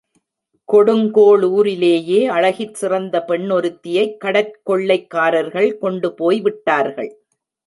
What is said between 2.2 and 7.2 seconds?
அழகிற் சிறந்த பெண்ணொருத்தியைக் கடற்கொள்ளைக்காரர்கள் கொண்டுபோய்விட்டார்கள்!